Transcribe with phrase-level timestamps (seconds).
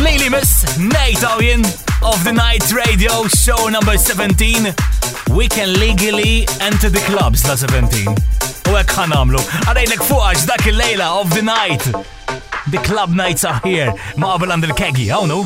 [0.00, 1.60] Lily Miss, Night Owen
[2.02, 4.74] of the Night Radio Show number 17.
[5.36, 8.08] We can legally enter the clubs la 17.
[8.72, 11.88] U għek ħanamlu, għadajlek fuqax dak il-lejla of the night.
[12.72, 15.40] The club nights are here, ma' qabel għand il-kegi, għawnu?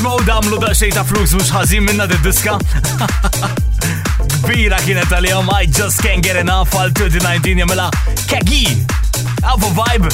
[0.00, 2.54] Ismaw damlu da xej ta' flus mux ħazin minna di diska
[4.46, 7.90] Kbira kienet għal-jom, I just can't get enough għal 2019 jamela
[8.30, 8.78] kegi.
[9.44, 10.08] Avo vibe,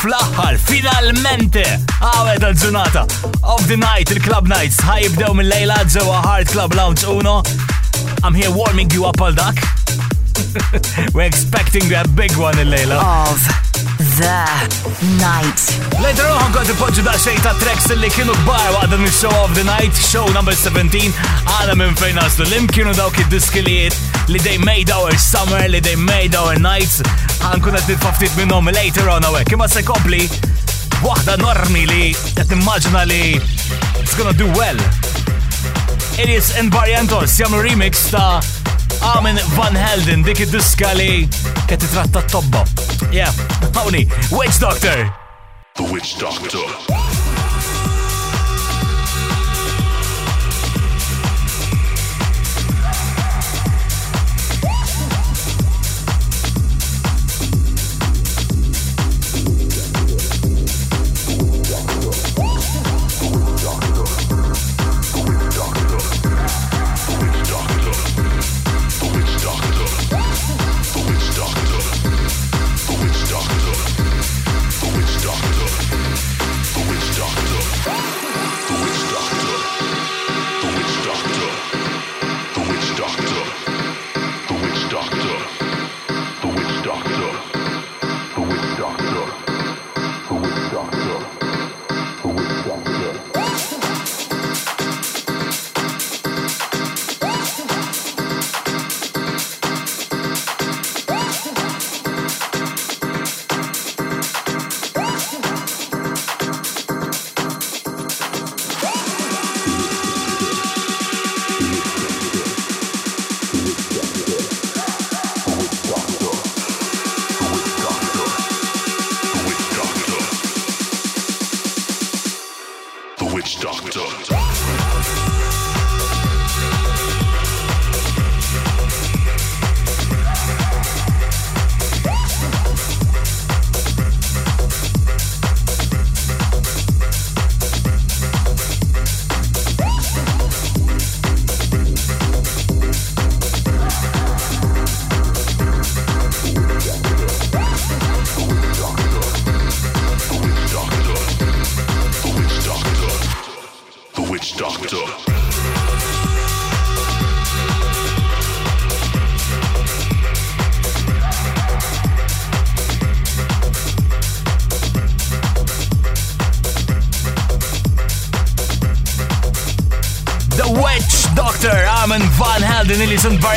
[0.00, 0.16] fl
[0.64, 1.60] finalmente,
[2.00, 3.04] għawed għal-ġunata.
[3.42, 7.42] Of the night, il-club nights, ħajibdew mill-lejla ġewa Hard Club Lounge Uno.
[8.24, 9.60] I'm here warming you up all dak.
[11.12, 13.71] We're expecting a big one in lejla Of.
[14.16, 14.68] The
[15.24, 15.60] Night.
[16.04, 19.54] Later on, għad nipoġġu da xej ta' tracks li kienu kbar waqda mis show of
[19.56, 21.14] the night, show number 17,
[21.48, 23.96] għala minn fejn naslu lim kienu dawk id-diskiliet
[24.28, 27.00] li they made our summer, li they made our nights.
[27.64, 29.48] kuna għad nitfaftit minnom later on għawek.
[29.54, 30.26] Kima se kopli,
[31.00, 34.76] wahda normi li imaginally nimmaġna li it's gonna do well.
[36.20, 38.42] It is Envariantos, jam remix ta'
[39.02, 41.24] Amen Van Helden dik id-diska li
[41.68, 42.62] qed titratta t-tobba.
[43.14, 43.34] Yeah,
[43.74, 45.10] hawnni, Witch Doctor.
[45.74, 47.10] The Witch Doctor.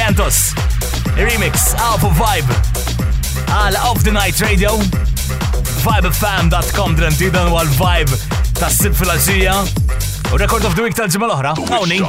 [0.06, 0.54] Santos.
[1.18, 2.56] Remix Alpha Vibe.
[3.50, 4.78] All of the Night Radio.
[5.82, 8.12] Vibefam.com drantidan wal vibe
[8.60, 11.56] ta' sib fil U Record of the Week tal-ġimma l-oħra.
[11.58, 12.00] Għawni,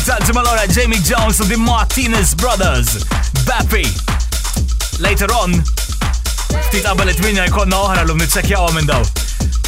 [0.00, 3.04] Miktanti Malora, Jamie Jones u the Martinez Brothers.
[3.44, 3.84] Bappy.
[4.98, 5.52] Later on,
[6.68, 9.04] ftit qabel it-tminja jkollna oħra l-lum nitsekjawa minn daw.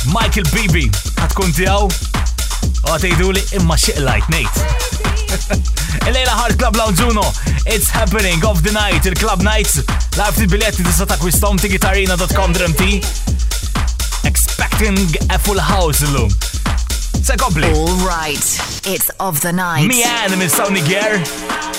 [0.09, 0.87] Michael Beebe,
[1.21, 1.85] ħatkun tiegħu
[2.89, 4.62] għatejdu li imma xieqlajt nejt.
[6.09, 7.12] Il-lejla Hard Club Lounge
[7.67, 9.83] it's happening of the night, il-Club Nights,
[10.17, 12.81] laf il-biletti tista ta' kwistom tigitarina.com dremt
[14.25, 14.97] Expecting
[15.29, 16.33] a full house l-lum.
[17.21, 18.62] Se All right.
[18.85, 19.87] It's of the night.
[19.87, 21.72] Me Mian, më soni gjerë.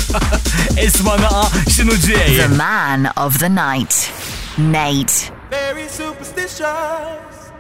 [0.87, 2.39] Isma naqa xinu ġej.
[2.41, 4.11] The man of the night,
[4.57, 5.31] Nate.
[5.51, 7.51] Very superstitious.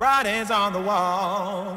[0.00, 1.67] Writings on the wall.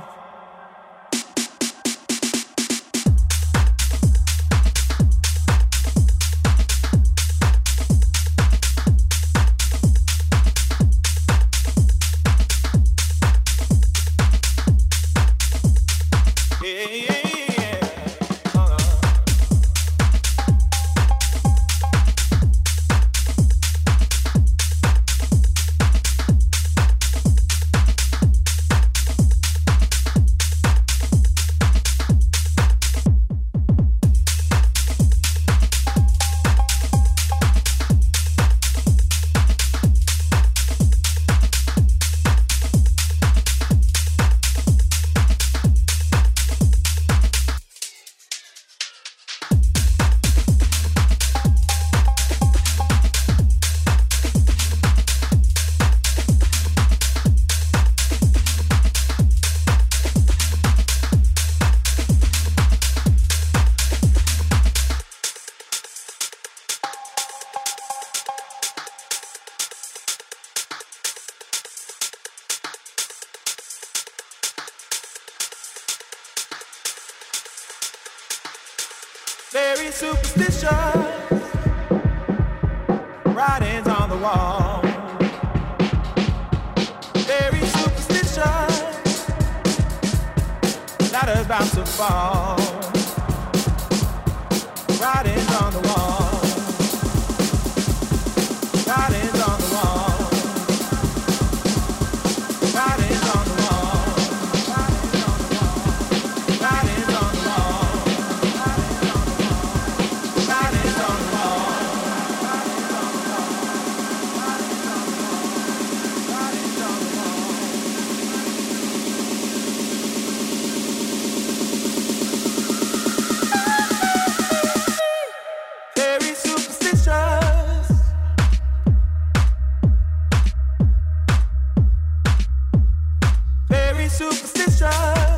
[134.12, 135.31] superstition.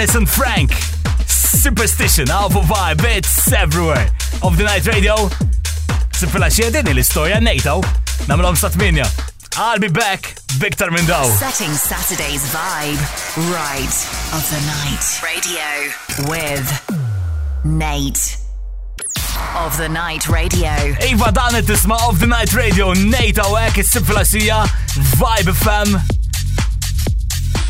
[0.00, 0.72] and Frank.
[1.26, 4.08] Superstition, Alpha Vibe, it's everywhere.
[4.42, 5.14] Of the Night Radio.
[6.16, 7.80] Sifilaxija din l-istoria NATO.
[8.26, 9.04] Namlom satminja.
[9.58, 11.26] I'll be back, Victor Mindow.
[11.38, 13.02] Setting Saturday's vibe
[13.52, 13.94] right
[14.36, 15.04] of the night.
[15.20, 15.68] Radio
[16.30, 16.66] with
[17.64, 18.38] Nate.
[19.54, 20.72] Of the Night Radio.
[21.08, 22.94] Iva danet tisma Of the Night Radio.
[22.94, 23.92] Nate għawek, is
[25.20, 25.88] Vibe FM.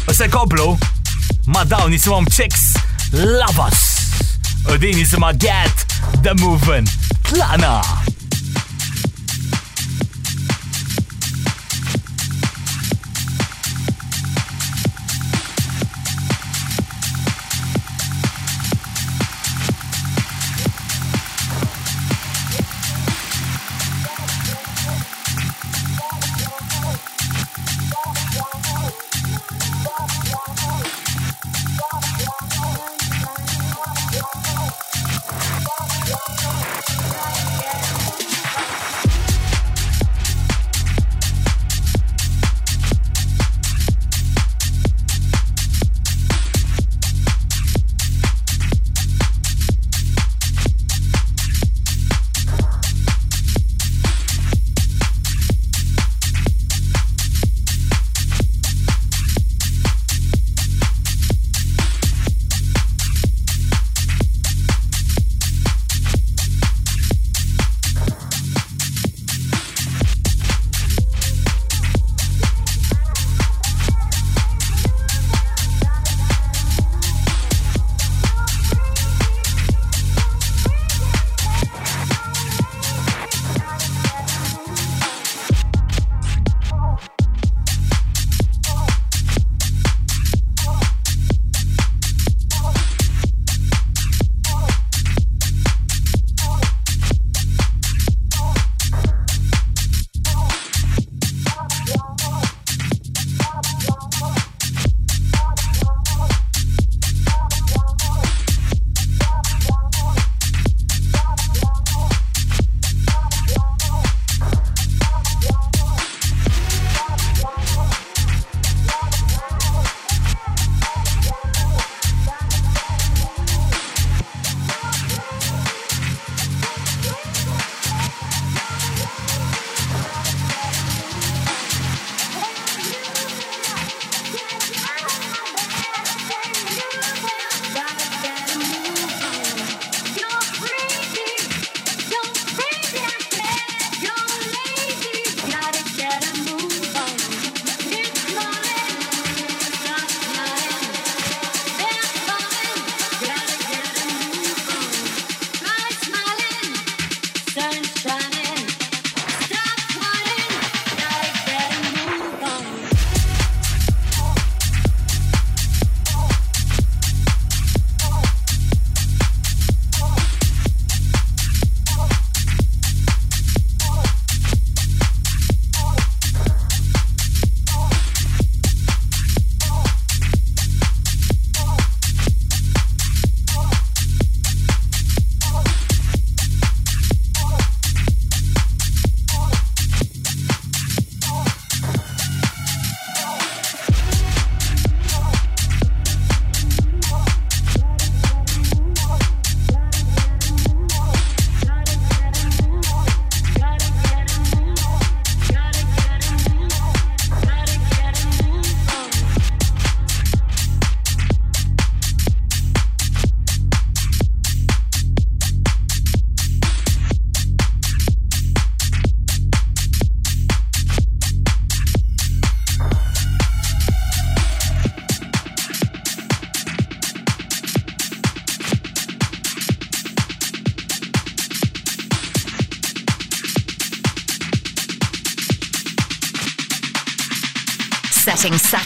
[0.09, 0.77] A se komplu,
[1.51, 2.75] ma dawn jisimhom chicks
[3.13, 3.81] lavas.
[4.71, 5.75] U din jisimha Get
[6.23, 6.87] the Movin'.
[7.27, 8.00] Tlaqna!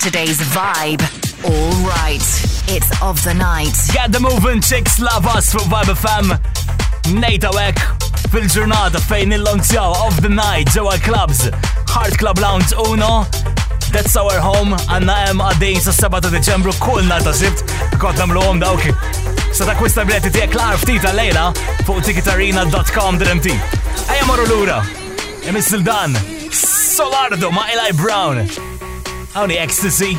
[0.05, 1.01] Saturday's vibe.
[1.49, 2.19] All right,
[2.69, 3.73] it's of the night.
[3.91, 6.29] Get the moving chicks love us from Vibe FM.
[7.21, 7.79] Nate Awek.
[8.29, 11.41] fil-ġurnata fejn il-lonzjaw of the night ġewa clubs.
[11.95, 13.25] Heart Club Lounge Uno.
[13.97, 14.77] That's our home.
[14.93, 17.65] Għanna hemm għaddejn sa' 7 ta' Deċembru kull nhar ta' sibt.
[17.97, 18.85] Kont nagħmluhom dawk.
[19.57, 21.47] Sa ta' kwista biletti tiegħek l-arf tita lejla
[21.89, 23.57] fuq ticketarena.com dmt.
[24.05, 24.83] Ejja marru lura.
[25.49, 26.13] Emissil dan.
[26.61, 28.45] Solardo ma' Eli Brown.
[29.37, 30.17] Only ecstasy.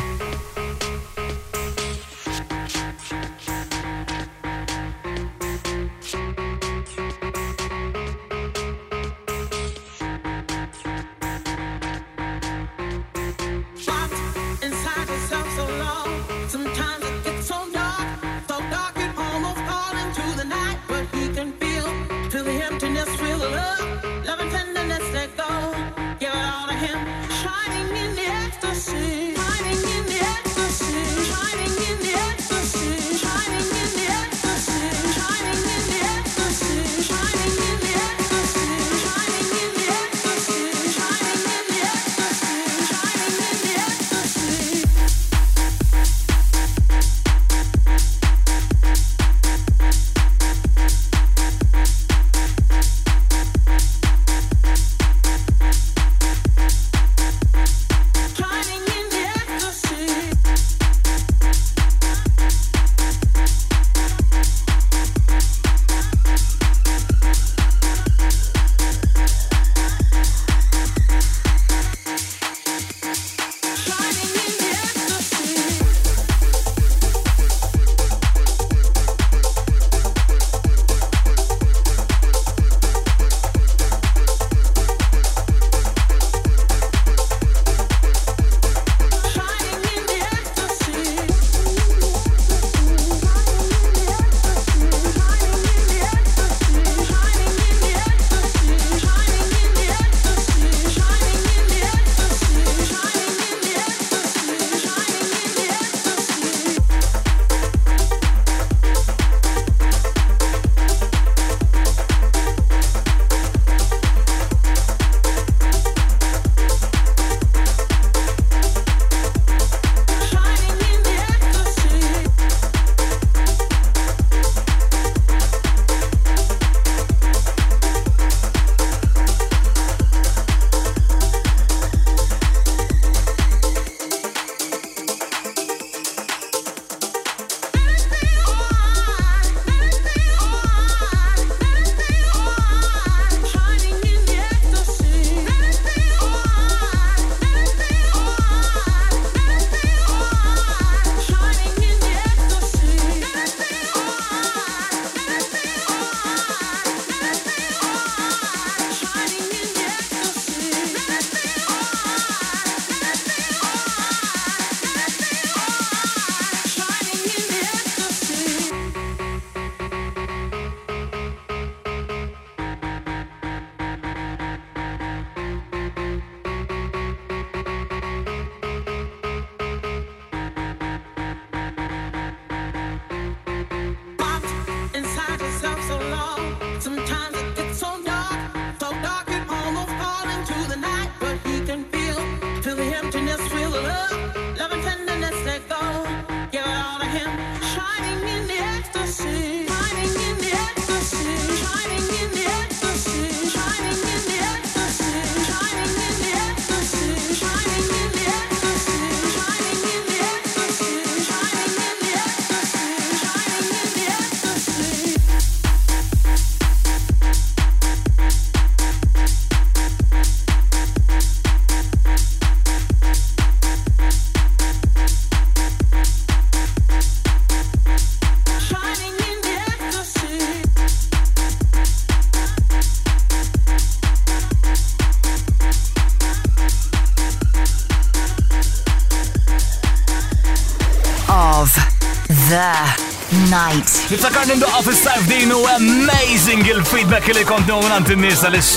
[244.10, 248.68] Niftakar ninduqa fil-sajf din amazing il-feedback li kont nominant in-nies għalix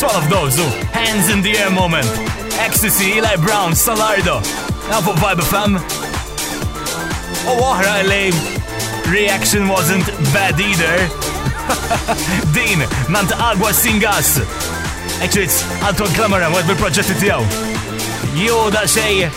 [0.00, 0.64] swalaf dowżu.
[0.64, 0.86] Oh.
[0.94, 2.08] Hands in the air moment.
[2.64, 4.38] Ecstasy, Eli Brown, Salardo.
[4.88, 5.76] Nafu vibe fam.
[7.52, 8.32] U oħra li
[9.12, 10.94] reaction wasn't bad either.
[12.56, 14.38] din, nant Agwa Singas.
[15.20, 17.44] Actually, it's Anton Klamaran, għed bil-proġetti tijaw.
[18.40, 19.28] Jo da xej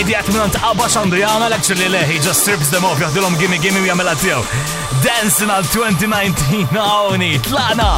[0.00, 3.84] Idijat minnant Abash Andriana, l-actually le, he just strips them off, jahdilom gimme gimme u
[3.86, 4.42] jamela tijaw.
[5.02, 7.92] Dancing al 2019, għawni, tlaqna!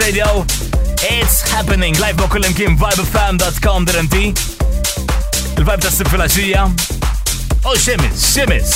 [0.00, 0.42] Radio.
[1.02, 1.94] It's happening.
[1.98, 4.28] Live po kull imkien vibefm.com direnti.
[5.56, 6.64] Il-vibe that's s-sifilaxija.
[7.64, 8.74] Oh, ximis, ximis.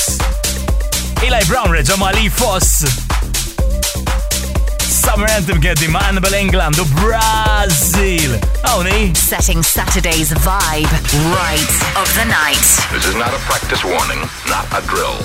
[1.22, 2.84] Eli Brown reġa Lee Foss.
[4.82, 8.36] Summer Anthem keddi ma' Annabelle England the Brazil.
[8.64, 9.16] Oh, Awni.
[9.16, 10.92] Setting Saturday's vibe
[11.34, 12.66] right of the night.
[12.92, 15.18] This is not a practice warning, not a drill.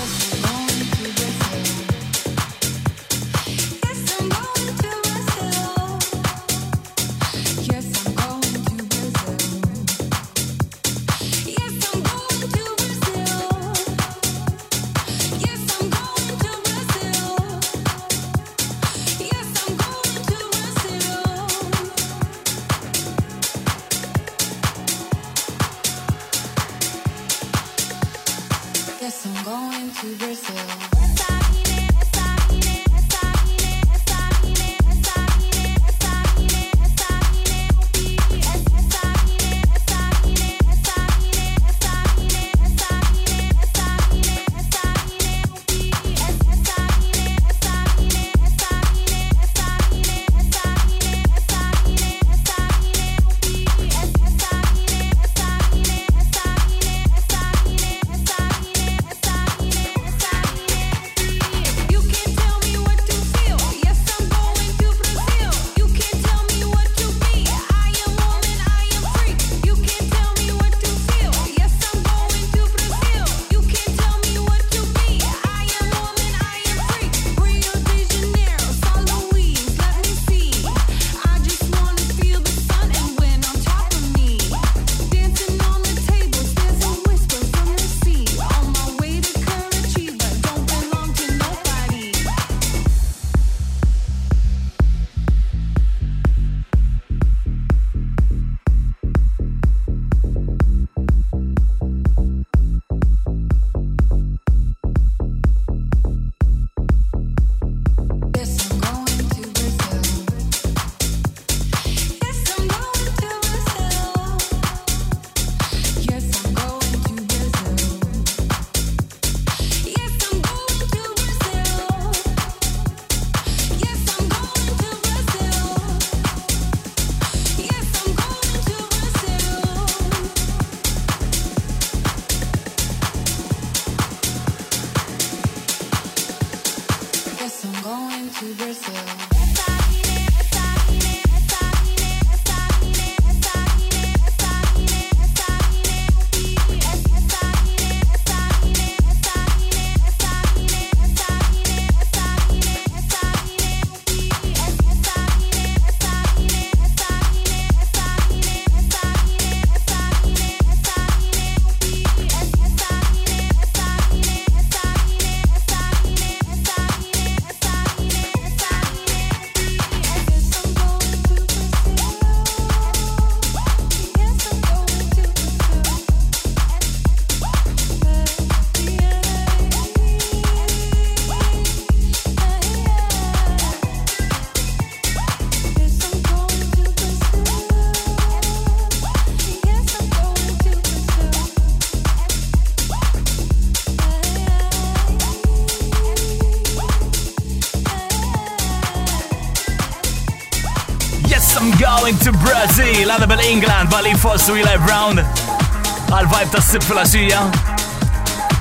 [203.08, 207.38] Il-għada bil-England bali Foss u Eli Brown għal-vibe ta' s-sib fil-asija.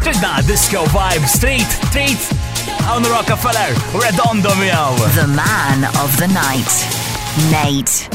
[0.06, 2.30] Ġidna disco vibe, street, treat.
[2.88, 4.96] għawnu Rockefeller, redondo miaw.
[5.20, 6.88] The man of the night,
[7.52, 8.08] Nate.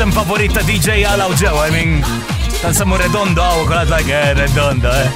[0.00, 2.00] sem favorita DJ-ja Lao I mean,
[2.62, 5.10] tam samo redondo, avukat like, eh, redondo, eh.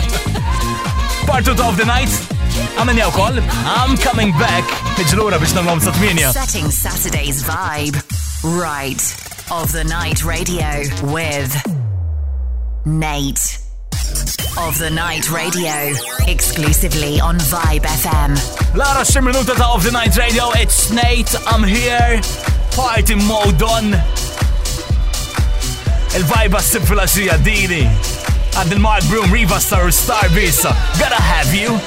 [1.26, 2.12] Part 2 of the night,
[2.78, 3.32] I'm in the alcohol.
[3.64, 4.64] I'm coming back,
[5.00, 6.34] iġlura biex namlom satminja.
[6.36, 7.96] Setting Saturday's vibe,
[8.44, 9.00] right,
[9.50, 11.56] of the night radio, with
[12.84, 13.58] Nate.
[14.58, 15.94] Of the Night Radio,
[16.28, 18.36] exclusively on Vibe FM.
[18.76, 22.20] Lara, 10 minutes Of the Night Radio, it's Nate, I'm here.
[22.76, 23.92] Party mode on
[26.16, 27.04] il vibe s-sifila
[27.44, 27.82] dini
[28.56, 31.78] Għad il-Mark Broom Riva Star Star Visa Gotta have you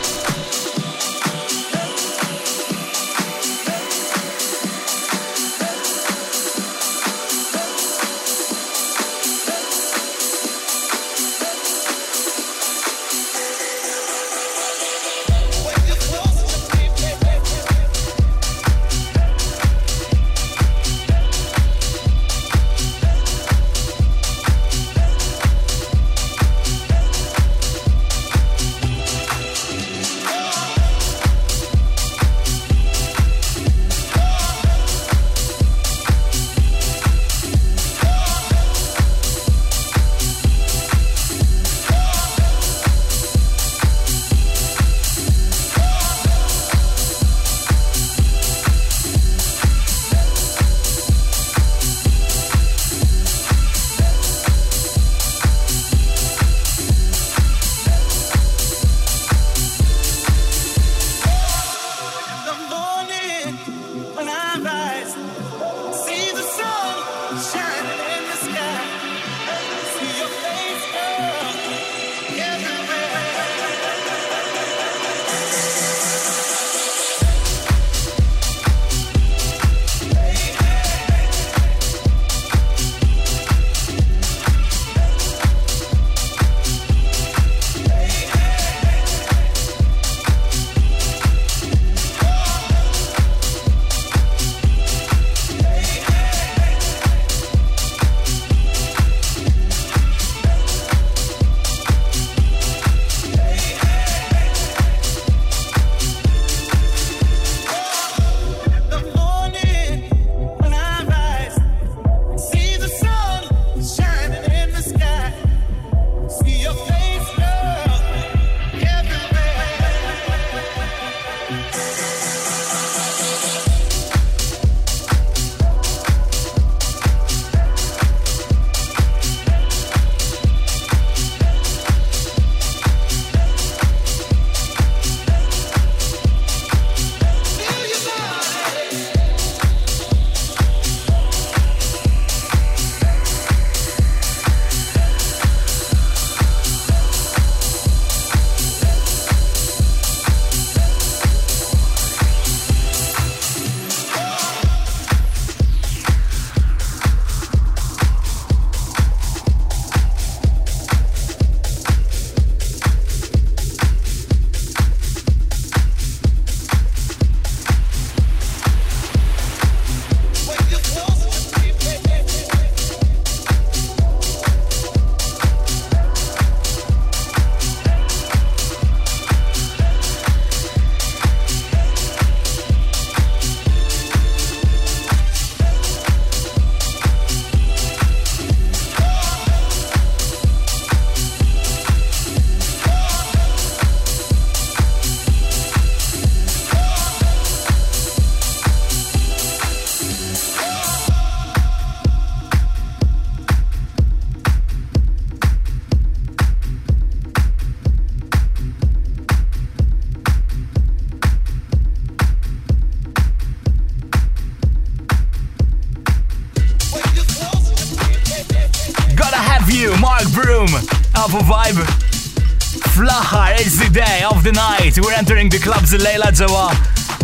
[225.16, 226.70] are entering the clubs in Leila Zewa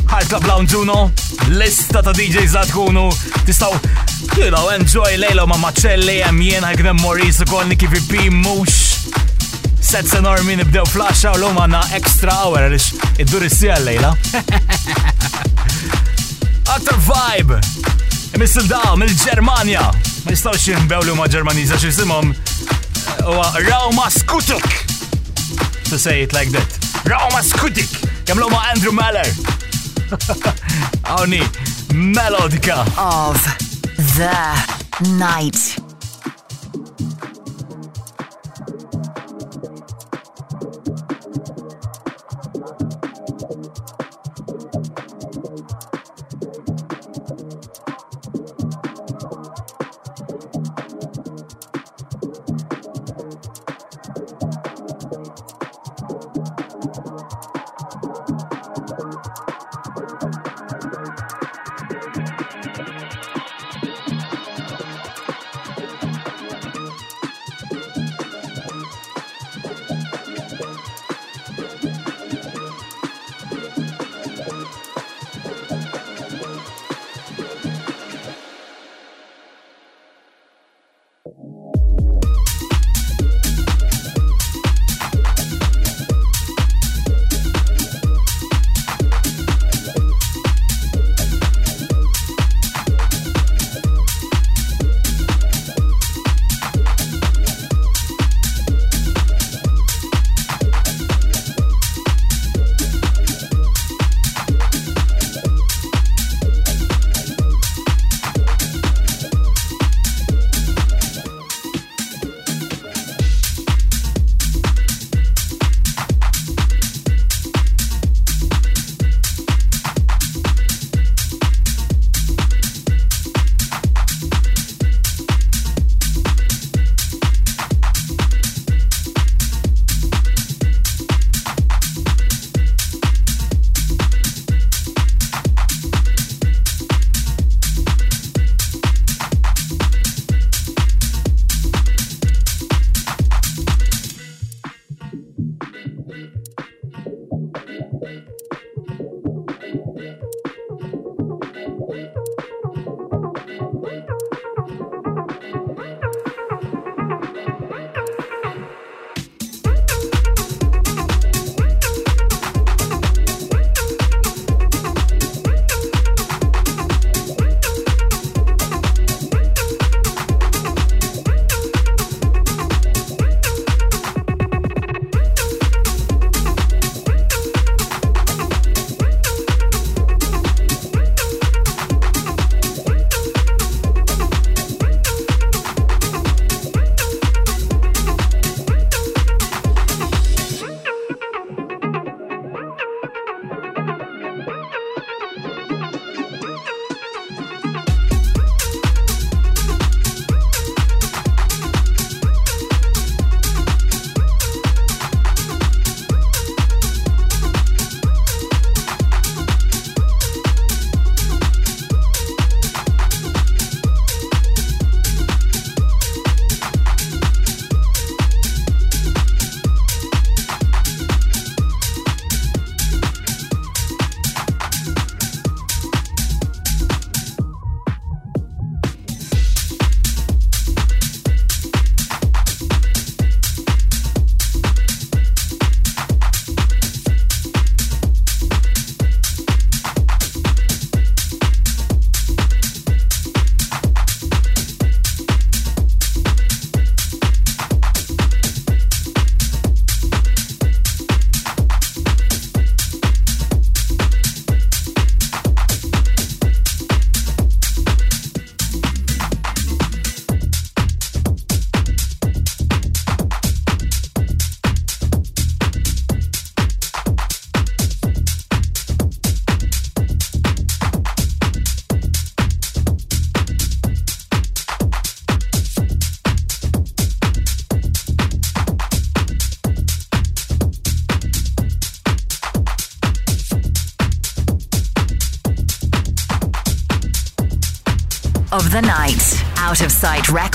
[0.09, 1.11] Hard Club Lounge Uno
[1.49, 3.09] lista ta' DJs la tkunu
[3.45, 3.71] tistaw
[4.37, 9.07] you know, enjoy Leila ma' Macelli, jem jien ħagnem Maurice u kol Nicky VP, mux
[9.81, 12.91] sets enormi nibdew flasha u l-lum għanna extra hour għalix
[13.25, 14.13] id-dur issija Leila
[16.75, 17.59] Aktar vibe
[18.39, 19.83] Missil daw mill-Germania
[20.23, 22.31] Ma jistawx jinbew li huma Ġermaniża xi simhom
[23.25, 24.69] huwa Raw ma' Skutuk
[25.91, 27.89] To say it like that Roma Scudic,
[28.29, 29.25] am luat Andrew Meller.
[31.21, 31.41] Oni,
[32.17, 33.41] Melodica of
[34.15, 34.55] the
[35.17, 35.89] Night.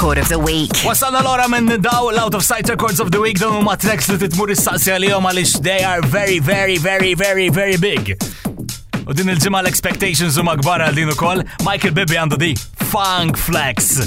[0.06, 0.70] Record of the Week.
[0.86, 4.18] Wasalna l-ora minn daw l-Out of Sight Records of the Week dan huma tracks li
[4.22, 8.14] titmur is-saqsi għalihom għaliex they are very, very, very, very, very big.
[9.02, 12.52] U din il-ġimgħa l-expectations huma kbar għal din ukoll, Michael Bibby għandu di
[12.86, 14.04] Funk Flex.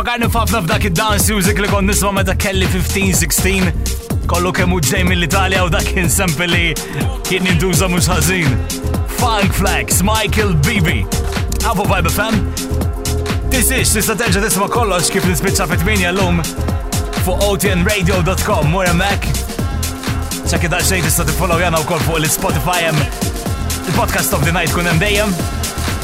[0.00, 5.58] Fakarni fafna f'dak id-dance music li kon nisma meta kelli 15-16 kollu kemmu ġej mill-Italja
[5.66, 6.60] u dak kien sempli li
[7.28, 8.56] kien induża mhux ħażin.
[9.18, 11.04] Funk Flex, Michael Bibi.
[11.68, 12.40] Abu Vibe FM.
[13.52, 16.40] Tisix, tista' terġa' tisma' kollox kif nispiċċa fit l-lum
[17.28, 19.28] fuq otnradio.com, mur mek.
[20.48, 22.96] ċekki daċċej tista tiffollow jana u kol fuq l-Spotify jem
[23.84, 25.36] il-podcast of the night kunem dejjem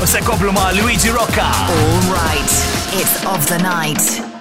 [0.03, 1.47] u se koplu ma' Luigi Rocca.
[1.69, 2.53] All right,
[3.01, 4.36] it's of the night.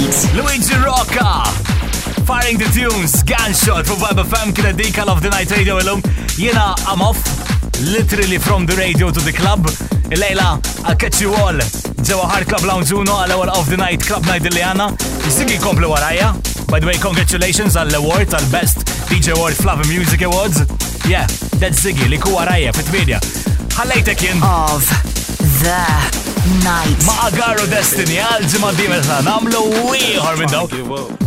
[0.00, 0.18] night.
[0.34, 1.42] Luigi Rocca.
[2.26, 6.02] Firing the tunes, gunshot for Vibe FM kienet dik of the night radio illum.
[6.38, 7.18] Jena I'm off,
[7.82, 9.64] literally from the radio to the club.
[10.10, 11.58] Lejla, I'll catch you all.
[12.08, 14.86] Ġewa Hard Club Lounge Uno għal ewwel of the night club night li għana.
[15.32, 16.32] Sigi komplu warajja.
[16.72, 20.62] By the way, congratulations għall award għal best DJ Award Flava Music Awards.
[21.08, 21.26] Yeah,
[21.58, 23.20] that's Ziggy li kuwa warajja fit-media.
[23.76, 24.44] Ħallejtek jien.
[24.46, 24.88] Of
[25.64, 26.17] the
[26.68, 26.94] night.
[27.06, 31.17] Ma' Agaro Destiny għalġi ma' dimet ħanamlu u iħor minn daw.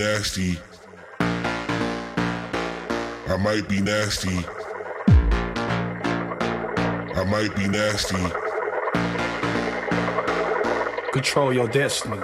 [0.00, 0.58] nasty.
[1.20, 4.38] I might be nasty.
[7.14, 8.22] I might be nasty.
[11.12, 12.22] Control your destiny.